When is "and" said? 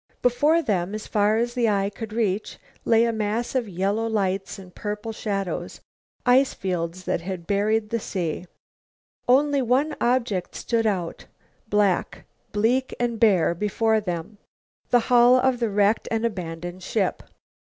4.57-4.73, 12.99-13.19, 16.09-16.25